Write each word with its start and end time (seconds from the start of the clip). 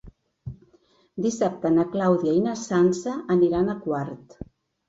Dissabte 1.25 1.71
na 1.75 1.85
Clàudia 1.97 2.33
i 2.39 2.41
na 2.47 2.57
Sança 2.63 3.15
aniran 3.37 3.71
a 3.71 3.77
Quart. 3.87 4.39